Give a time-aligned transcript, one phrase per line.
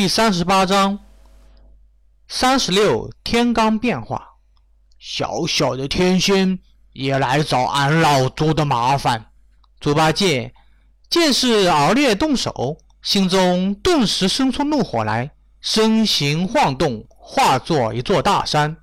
[0.00, 0.98] 第三十八章，
[2.26, 4.36] 三十六天罡变化。
[4.98, 6.58] 小小的天仙
[6.94, 9.26] 也来找俺老猪的麻烦。
[9.78, 10.54] 猪八戒
[11.10, 18.78] 见是敖烈动手，心中顿时生出怒火来，身形晃动，化作一座大山，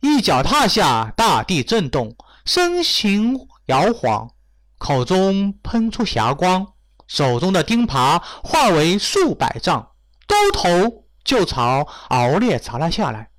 [0.00, 4.28] 一脚踏下，大地震动，身形摇晃，
[4.76, 6.66] 口中喷出霞光，
[7.06, 9.92] 手中的钉耙化为数百丈。
[10.26, 13.30] 兜头就朝敖烈砸了下来，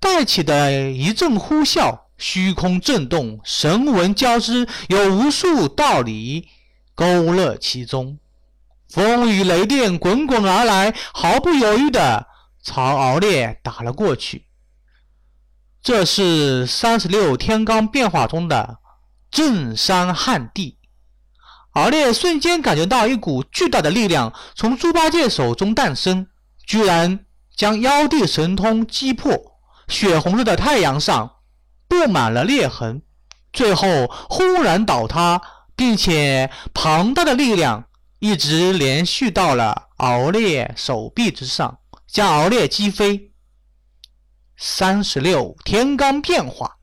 [0.00, 6.48] 带起的一阵呼啸，虚空震动，神纹交织，有无数道理
[6.94, 8.18] 勾勒其中。
[8.88, 12.26] 风雨雷电滚滚而来，毫不犹豫地
[12.62, 14.46] 朝敖烈打了过去。
[15.82, 18.78] 这是三十六天罡变化中的
[19.30, 20.77] 震山撼地。
[21.72, 26.26] 敖烈瞬间感觉到一股巨大的力量从猪八戒手中诞生，
[26.66, 27.24] 居然
[27.56, 29.36] 将妖帝神通击破。
[29.86, 31.36] 血红色的太阳上
[31.86, 33.02] 布满了裂痕，
[33.52, 35.40] 最后轰然倒塌，
[35.74, 37.84] 并且庞大的力量
[38.18, 43.32] 一直连续到了敖烈手臂之上，将敖烈击飞。
[44.56, 46.77] 三十六天罡变化。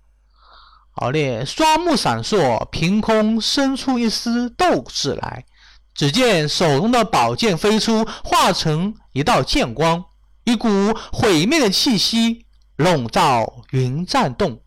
[0.95, 5.45] 敖烈双目闪烁，凭空生出一丝斗志来。
[5.93, 10.03] 只见手中的宝剑飞出，化成一道剑光，
[10.45, 10.69] 一股
[11.11, 12.45] 毁灭的气息
[12.77, 14.61] 笼罩云栈洞，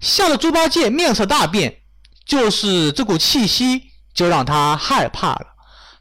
[0.00, 1.74] 吓得猪八戒面色大变。
[2.26, 3.82] 就是这股气息，
[4.12, 5.46] 就让他害怕了。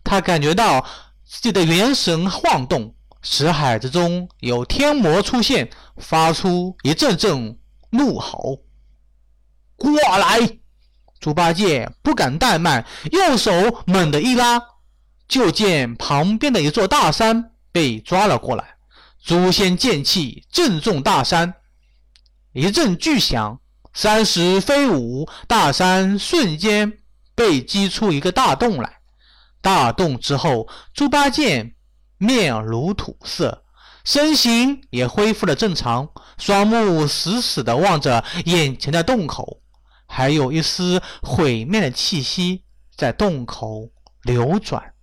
[0.03, 0.85] 他感觉到
[1.25, 7.57] 自己的元神晃动，识海之中有天魔出现，发出一阵阵
[7.91, 8.59] 怒吼。
[9.77, 10.57] 过来！
[11.19, 13.51] 猪八戒不敢怠慢，右手
[13.85, 14.61] 猛地一拉，
[15.27, 18.75] 就见旁边的一座大山被抓了过来。
[19.23, 21.53] 诛仙剑气正中大山，
[22.53, 23.59] 一阵巨响，
[23.93, 26.99] 山石飞舞，大山瞬间
[27.35, 28.97] 被击出一个大洞来。
[29.59, 31.73] 大洞之后，猪八戒
[32.17, 33.63] 面如土色，
[34.05, 36.07] 身形也恢复了正常，
[36.37, 39.61] 双目死死地望着眼前的洞口。
[40.17, 42.63] 还有一丝毁灭的气息
[42.95, 43.91] 在洞口
[44.23, 44.95] 流转。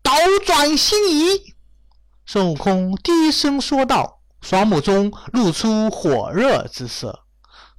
[0.00, 0.12] 倒
[0.46, 1.56] 转星移，
[2.24, 7.24] 孙悟空低声说道，双目中露出火热之色。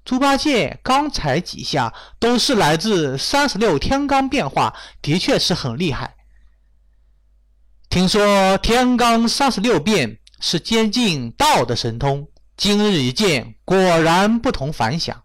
[0.03, 6.17] 猪八戒刚才几下都是来自三十六天罡变化，的确是很厉害。
[7.89, 15.23] 听说天罡三十六变是接近道的神通，今日一见，果然不同凡响。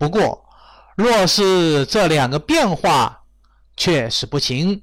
[0.00, 0.46] 不过，
[0.96, 3.20] 若是这两个变化，
[3.76, 4.82] 确实不行。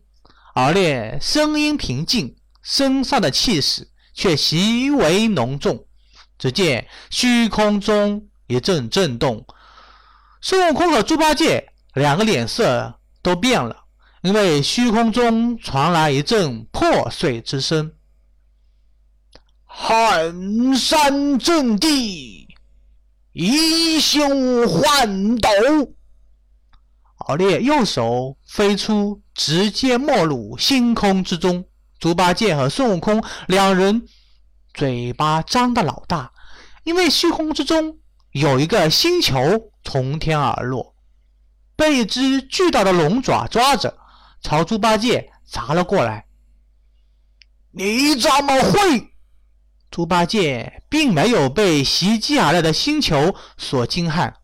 [0.54, 5.88] 而烈声音平静，身上的气势却极为浓重。
[6.38, 9.44] 只见虚空中一阵震动，
[10.40, 13.86] 孙悟空和猪八戒两个脸色都变了，
[14.22, 17.92] 因为虚空中传来一阵破碎之声
[19.66, 22.47] ：“撼山震地。”
[23.40, 25.48] 移胸换斗，
[27.18, 31.64] 敖烈右手飞出，直接没入星空之中。
[32.00, 34.08] 猪八戒和孙悟空两人
[34.74, 36.32] 嘴巴张得老大，
[36.84, 38.00] 因为虚空之中
[38.32, 39.40] 有一个星球
[39.84, 40.96] 从天而落，
[41.76, 43.96] 被一只巨大的龙爪抓着，
[44.42, 46.26] 朝猪八戒砸了过来。
[47.70, 49.12] 你怎么会？
[49.90, 54.36] 猪八戒并没有被袭击而来的星球所惊撼，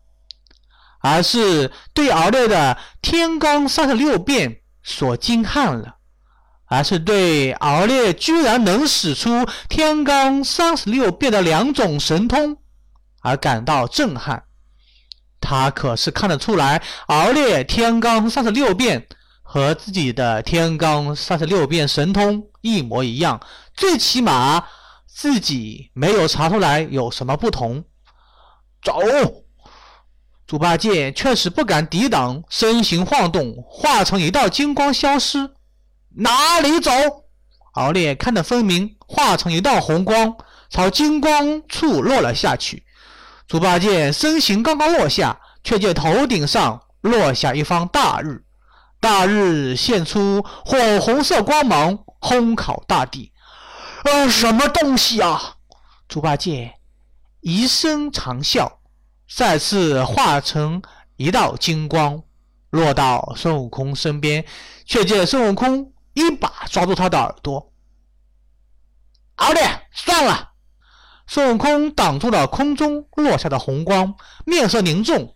[1.00, 5.96] 而是对敖烈的天罡三十六变所惊撼了，
[6.66, 12.56] 而是对敖烈居然能使出天罡三十六变的两种神通
[13.20, 14.44] 而感到震撼。
[15.40, 19.06] 他可是看得出来，敖烈天罡三十六变
[19.42, 23.38] 和自己的天罡三十六变神通一模一样，
[23.76, 24.64] 最起码。
[25.14, 27.84] 自己没有查出来有什么不同。
[28.82, 28.98] 走，
[30.44, 35.52] 猪八戒确实不敢抵挡，身形晃动，化成一道金光消失。
[36.16, 36.90] 哪里走？
[37.74, 40.34] 敖烈看得分明，化成一道红光，
[40.68, 42.84] 朝金光处落了下去。
[43.46, 48.44] 猪八戒身形刚刚落下，却见头顶上落下一方大日，
[49.00, 53.30] 大日现出火红色光芒，烘烤大地。
[54.04, 55.56] 呃，什么东西啊？
[56.08, 56.74] 猪八戒
[57.40, 58.70] 一声长啸，
[59.28, 60.82] 再次化成
[61.16, 62.22] 一道金光，
[62.68, 64.44] 落到孙悟空身边，
[64.84, 67.72] 却见孙悟空一把抓住他的耳朵
[69.36, 70.50] ：“敖烈，算了。
[71.26, 74.14] 孙悟空挡住了空中落下的红光，
[74.44, 75.34] 面色凝重。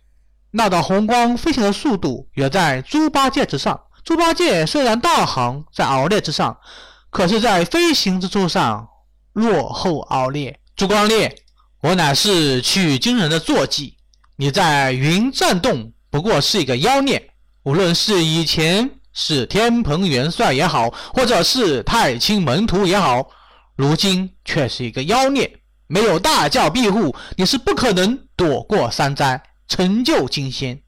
[0.51, 3.81] 那道红光飞行的速度远在猪八戒之上。
[4.03, 6.59] 猪八戒虽然道行在敖烈之上，
[7.09, 8.87] 可是，在飞行之处上
[9.33, 10.59] 落后敖烈。
[10.75, 11.43] 朱光烈，
[11.81, 13.97] 我乃是取经人的坐骑，
[14.37, 17.31] 你在云战洞不过是一个妖孽。
[17.63, 23.29] 无论是以前是天蓬元帅也好，或者是太清门徒也好，
[23.75, 25.59] 如今却是一个妖孽。
[25.87, 30.79] 没有大教庇护，你是不可能躲过三灾，成就金仙。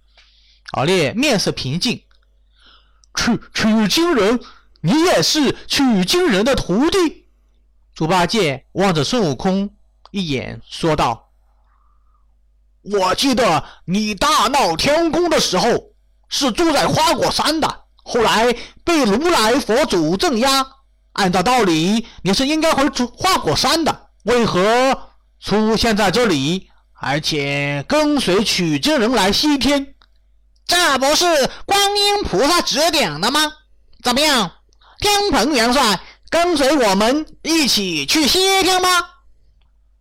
[0.74, 2.04] 敖烈面色平静。
[3.16, 4.40] 取取经人，
[4.82, 7.28] 你也是取经人的徒弟？
[7.94, 9.70] 猪八戒望着孙悟空
[10.12, 11.30] 一眼，说道
[12.82, 15.70] ：“我记得你大闹天宫的时候，
[16.28, 20.66] 是住在花果山的，后来被如来佛祖镇压。
[21.14, 29.96] 按照道理，你是应该回花果山的，为何出现在这里，而且跟随取经人来西天？”
[30.66, 31.26] 这不是
[31.66, 33.42] 观音菩萨指点的吗？
[34.02, 34.50] 怎么样，
[35.02, 36.00] 天蓬元帅，
[36.30, 38.88] 跟随我们一起去西天吗？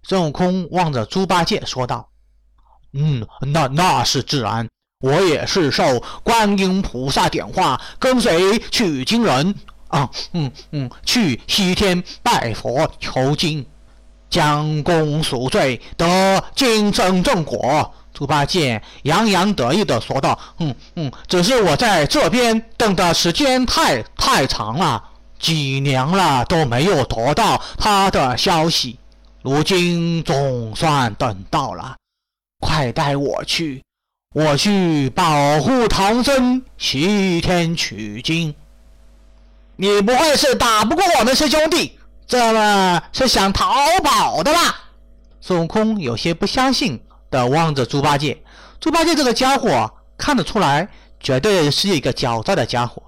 [0.03, 2.11] 孙悟空望着猪八戒说道
[2.93, 4.69] ：“嗯，那那是自然，
[5.01, 9.55] 我也是受观音菩萨点化，跟随取经人
[9.89, 13.65] 啊，嗯嗯，去西天拜佛求经，
[14.29, 25.03] 将功赎罪，得今生正果。”猪八戒洋洋得意地说道：“嗯嗯，只是我在这边等的时间太太长了，
[25.39, 28.99] 几年了都没有得到他的消息，
[29.41, 31.97] 如今总算等到了，
[32.61, 33.83] 快带我去，
[34.35, 38.55] 我去保护唐僧西天取经。
[39.77, 43.75] 你不会是打不过我们师兄弟，这么是想逃
[44.05, 44.61] 跑的吧？”
[45.41, 47.01] 孙悟空有些不相信。
[47.31, 48.43] 的望着猪八戒，
[48.81, 50.89] 猪八戒这个家伙看得出来，
[51.21, 53.03] 绝对是一个狡诈的家伙。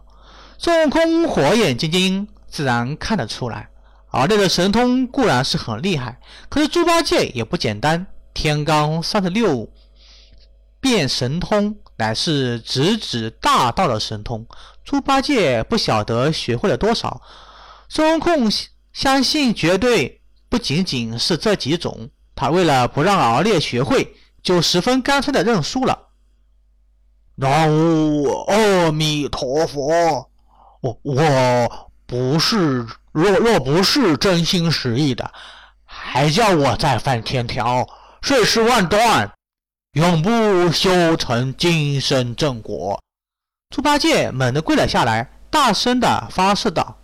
[0.59, 3.69] 孙悟空火眼金睛，自然看得出来。
[4.11, 8.07] 敖烈的神通固然是很厉害，可是猪八戒也不简单。
[8.35, 9.69] 天罡三十六
[10.81, 14.47] 变神通乃是直指大道的神通，
[14.85, 17.21] 猪八戒不晓得学会了多少。
[17.89, 18.51] 孙悟空
[18.93, 22.11] 相信，绝对不仅仅是这几种。
[22.43, 26.09] 他为了不让敖烈学会，就十分干脆的认输了。
[27.37, 30.29] 南无阿弥陀佛，
[30.81, 35.33] 我我不是若若不是真心实意的，
[35.85, 37.87] 还叫我再犯天条，
[38.23, 39.31] 碎尸万段，
[39.93, 43.01] 永不修成今生正果。
[43.71, 46.99] 猪八戒猛地跪了下来，大声的发誓道：“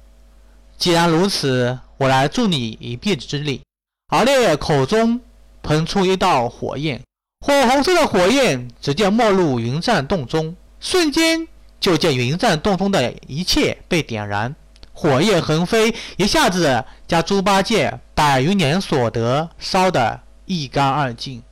[0.77, 3.63] 既然如此，我来助你一臂之力。”
[4.11, 5.21] 敖烈口中。
[5.69, 7.03] 喷出一道火焰，
[7.45, 11.47] 火红色的火焰直接没入云栈洞中，瞬间
[11.79, 14.57] 就见云栈洞中的一切被点燃，
[14.95, 21.43] 火焰横飞，一下子将猪八戒百余年所得烧得一干二净，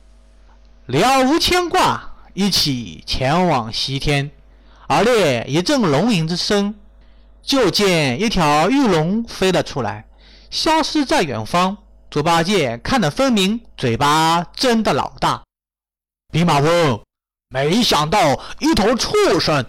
[0.87, 4.31] 了无牵挂，一起前往西天。
[4.87, 6.73] 而烈一阵龙吟之声，
[7.43, 10.07] 就见一条玉龙飞了出来，
[10.49, 11.77] 消失在远方。
[12.09, 15.43] 猪八戒看得分明，嘴巴睁得老大。
[16.31, 16.99] 弼马温，
[17.49, 19.65] 没想到一头畜生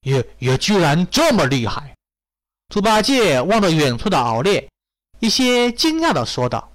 [0.00, 1.94] 也也居然这么厉害。
[2.70, 4.66] 猪八戒望着远处的敖烈，
[5.20, 6.70] 一些惊讶地说道：“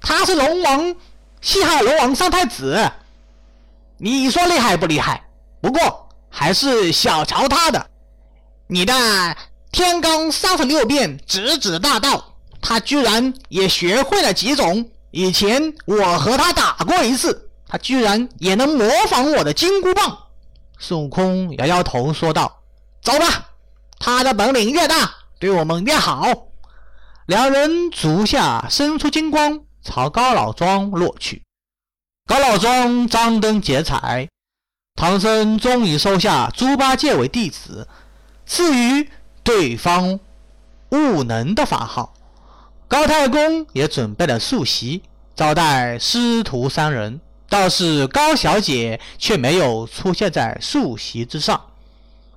[0.00, 0.96] 他是龙王，
[1.40, 2.90] 西海龙王三太子。
[3.98, 5.28] 你说厉害不厉害？
[5.60, 7.90] 不过还是小瞧他的。
[8.68, 8.94] 你的
[9.72, 12.28] 天罡三十六变，直指大道。”
[12.62, 20.18] 他居然也学会了几种，以前我和他打过一次，他居然也能模仿我的金箍棒。
[20.78, 22.62] 孙悟空摇摇头说道
[23.02, 23.50] ：“走吧，
[23.98, 26.26] 他的本领越大，对我们越好。”
[27.26, 31.42] 两人足下伸出金光，朝高老庄落去。
[32.26, 34.28] 高老庄张灯结彩，
[34.96, 37.88] 唐僧终于收下猪八戒为弟子，
[38.46, 39.08] 赐予
[39.42, 40.18] 对方
[40.90, 42.14] 悟能的法号。
[42.90, 45.04] 高太公也准备了素席
[45.36, 51.70] 招待师徒三人，倒是高小姐却没有出现在素席之上。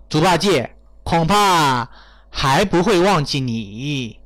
[0.08, 1.90] 猪八戒恐怕
[2.30, 4.20] 还不会忘记你。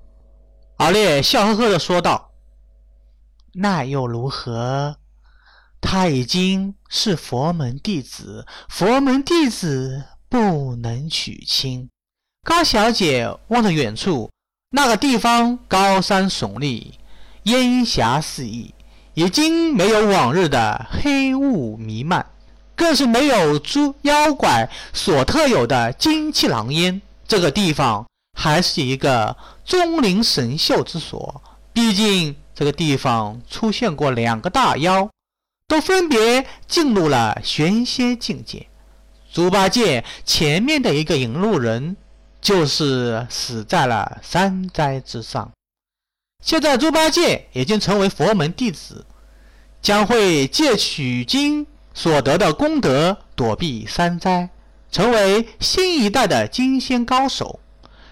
[0.75, 2.31] 敖烈笑呵呵地说道
[3.55, 4.98] ：“那又如何？
[5.79, 11.89] 他已经是佛门弟子，佛门弟子不能娶亲。”
[12.43, 14.29] 高小姐望着远处。
[14.69, 16.95] 那个地方高山耸立，
[17.43, 18.74] 烟霞四溢，
[19.13, 22.25] 已经没有往日的黑雾弥漫，
[22.75, 27.01] 更是没有猪妖怪所特有的金气狼烟。
[27.25, 28.05] 这个地方
[28.38, 35.09] 还是一个钟灵神秀之所，毕竟这个地方出现过两个大妖，
[35.69, 38.67] 都分别进入了玄仙境界。
[39.31, 41.95] 猪八戒前面的一个引路人，
[42.47, 45.51] 就是死在了山寨之上。
[46.41, 49.05] 现在猪八戒已经成为佛门弟子，
[49.81, 54.49] 将会借取经所得的功德躲避山灾，
[54.89, 57.59] 成为新一代的金仙高手。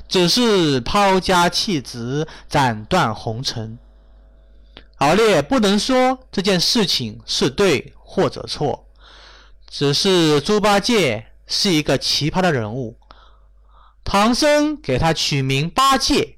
[0.09, 3.79] 只是抛家弃子，斩断红尘。
[4.97, 8.85] 敖烈不能说这件事情是对或者错，
[9.69, 12.97] 只是猪八戒是一个奇葩的人物。
[14.05, 16.37] 唐僧给他取名八戒。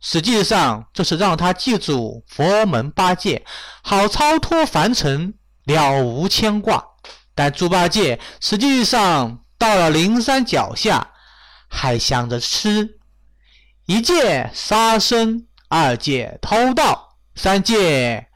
[0.00, 3.44] 实际上，就是让他记住佛门八戒，
[3.82, 5.34] 好超脱凡尘，
[5.64, 6.82] 了无牵挂。
[7.34, 11.12] 但猪八戒实际上到了灵山脚下，
[11.68, 12.98] 还想着吃。
[13.84, 18.26] 一戒杀生，二戒偷盗，三戒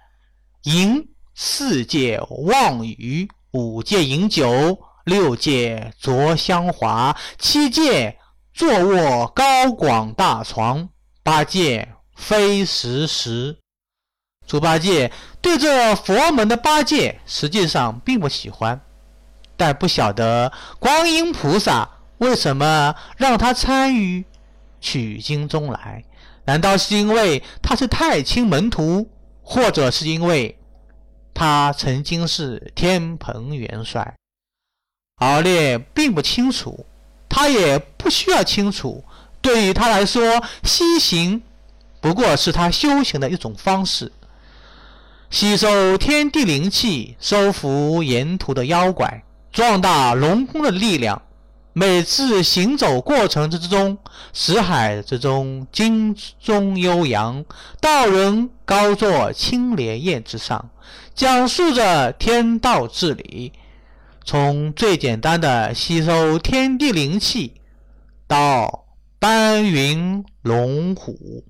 [0.64, 8.19] 淫，四戒妄语，五戒饮酒，六戒着香华，七戒
[8.55, 10.89] 坐卧高广大床。
[11.25, 13.59] 八戒非时时，
[14.47, 15.11] 猪八戒
[15.43, 18.81] 对这佛门的八戒实际上并不喜欢，
[19.57, 24.25] 但不晓得观音菩萨为什么让他参与
[24.81, 26.05] 取经中来？
[26.45, 29.11] 难道是因为他是太清门徒，
[29.43, 30.57] 或者是因为
[31.33, 34.15] 他曾经是天蓬元帅？
[35.17, 36.87] 敖烈并不清楚，
[37.35, 39.03] 他也不需要清楚。
[39.41, 41.43] 对于他来说，西行
[42.00, 44.12] 不过是他修行的一种方式，
[45.31, 51.21] 吸收天地灵气，收服沿途的妖怪，壮大龙宫的力量。
[51.73, 53.99] 每次行走过程之中，
[54.33, 57.45] 识海之中，金钟悠扬，
[57.81, 60.71] 道人高坐青莲宴之上，
[61.17, 63.53] 讲述着天道至理。
[64.25, 67.61] 从最简单的吸收天地灵气，
[68.26, 68.87] 到
[69.19, 71.45] 搬云龙虎，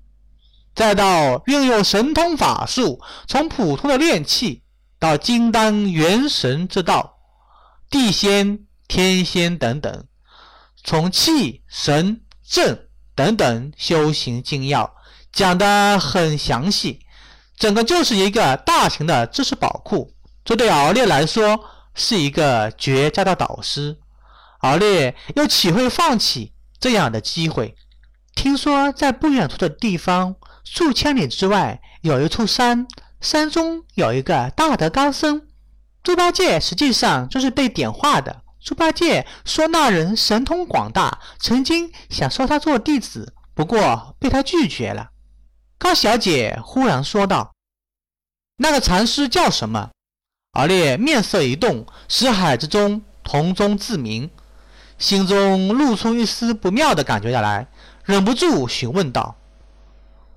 [0.75, 4.61] 再到运用神通法术，从普通的炼气
[4.99, 7.17] 到金丹元神之道，
[7.89, 10.05] 地仙、天仙等等，
[10.83, 12.77] 从气、神、正
[13.15, 14.93] 等等修行精要
[15.31, 16.99] 讲得很详细，
[17.57, 20.11] 整个就是一个大型的知识宝库。
[20.43, 21.59] 这对敖烈来说
[21.95, 23.97] 是一个绝佳的导师，
[24.59, 26.53] 敖烈又岂会放弃？
[26.77, 27.75] 这样的机会，
[28.35, 32.85] 听说在不远处的地方，数千里之外有一处山，
[33.19, 35.47] 山中有一个大德高僧。
[36.03, 38.43] 猪八戒实际上就是被点化的。
[38.61, 45.09] 猪八戒说那人神通广大，曾经想收他做弟子，不过被他拒绝了。
[45.77, 47.55] 高小姐忽然说道
[48.57, 49.89] ：“那个禅师叫什么？”
[50.55, 54.29] 敖烈面色一动，识海之中，同宗自明。
[54.97, 57.67] 心中露出一丝不妙的感觉来，
[58.05, 59.35] 忍不住询问道：“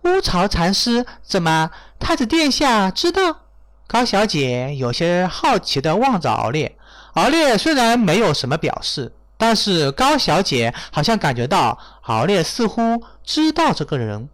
[0.03, 1.71] 乌巢禅师，怎么
[2.01, 3.43] 太子殿下知道？”
[3.87, 6.77] 高小姐有些好奇地望着敖烈。
[7.15, 14.29] 敖烈虽然没有什么表示，但是高小姐好像感觉到敖烈似乎知道这个人。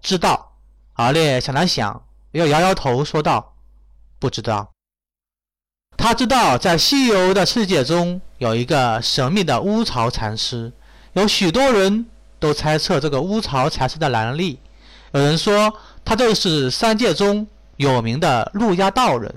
[0.00, 0.54] 知道，
[0.94, 2.02] 敖烈想了想，
[2.32, 3.54] 又摇摇头说道
[4.18, 4.70] ：“不知道。”
[6.02, 10.72] 他知道，在西游的世界中有一个神秘的乌巢禅师，
[11.12, 12.06] 有许多人
[12.40, 14.58] 都猜测这个乌巢禅师的来历。
[15.12, 15.72] 有人说
[16.04, 19.32] 他就是三界中有名的路亚道人，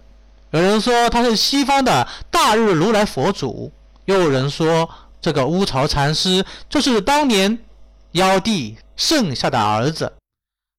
[0.50, 3.72] 有人说他是西方的大日如来佛祖，
[4.06, 4.90] 又有人说
[5.22, 7.60] 这个乌巢禅师就是当年
[8.14, 10.12] 妖帝剩下的儿子，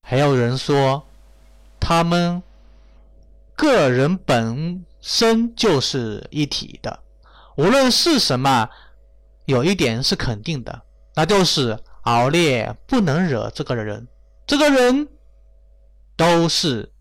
[0.03, 1.05] 还有人说
[1.79, 2.43] 他们
[3.55, 4.85] 个人本。
[5.09, 6.99] 生就是一体的，
[7.57, 8.69] 无论是什么，
[9.45, 10.83] 有一点是肯定的，
[11.15, 14.09] 那就是敖烈不能惹这个人。
[14.49, 15.07] 这个人
[16.17, 16.93] 都是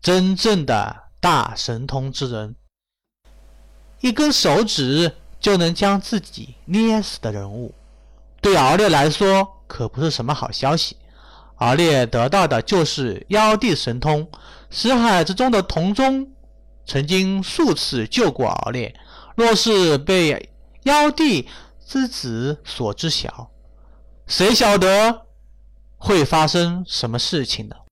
[0.00, 2.56] 真正的大神通之人，
[4.00, 7.74] 一根手指就能将自己捏死的人物，
[8.40, 10.96] 对敖烈来说可不是什么好消息。
[11.56, 14.26] 敖烈得到的就是妖帝神通，
[14.70, 16.30] 识海之中的铜钟。
[16.86, 18.94] 曾经数次救过敖烈，
[19.36, 20.50] 若是被
[20.84, 21.48] 妖帝
[21.86, 23.50] 之子所知晓，
[24.26, 25.26] 谁晓得
[25.96, 27.76] 会发生什么事情呢？